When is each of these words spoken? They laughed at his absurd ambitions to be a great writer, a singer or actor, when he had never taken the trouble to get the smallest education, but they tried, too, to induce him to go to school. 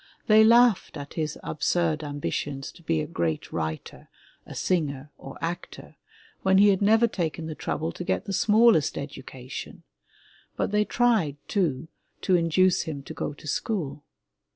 They 0.25 0.43
laughed 0.43 0.97
at 0.97 1.13
his 1.13 1.37
absurd 1.43 2.03
ambitions 2.03 2.71
to 2.71 2.81
be 2.81 3.01
a 3.01 3.05
great 3.05 3.51
writer, 3.53 4.09
a 4.47 4.55
singer 4.55 5.11
or 5.19 5.37
actor, 5.43 5.95
when 6.41 6.57
he 6.57 6.69
had 6.69 6.81
never 6.81 7.05
taken 7.07 7.45
the 7.45 7.53
trouble 7.53 7.91
to 7.91 8.03
get 8.03 8.25
the 8.25 8.33
smallest 8.33 8.97
education, 8.97 9.83
but 10.55 10.71
they 10.71 10.85
tried, 10.85 11.37
too, 11.47 11.87
to 12.21 12.35
induce 12.35 12.81
him 12.81 13.03
to 13.03 13.13
go 13.13 13.33
to 13.35 13.45
school. 13.47 14.03